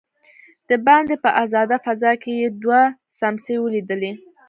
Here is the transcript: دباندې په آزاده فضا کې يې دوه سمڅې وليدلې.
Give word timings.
دباندې 0.69 1.15
په 1.23 1.29
آزاده 1.43 1.77
فضا 1.85 2.11
کې 2.21 2.31
يې 2.41 2.47
دوه 2.61 2.81
سمڅې 3.19 3.55
وليدلې. 3.59 4.11